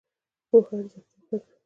[0.49, 1.51] پوهه ارزښتناکه ده.